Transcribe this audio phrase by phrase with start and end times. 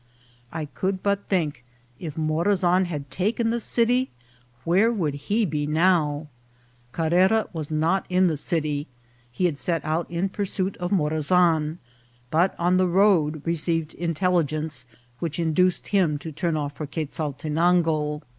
[0.51, 1.63] I could but think,
[1.99, 4.09] if Morazan had taken the city,
[4.63, 6.25] where would he be now?
[6.91, 8.87] Carrera was not in the city;
[9.31, 11.77] he had set out in pursuit of Morazan,
[12.31, 14.87] but on the road received intelligence
[15.19, 18.23] which induced him to turn off for Quezaltenango.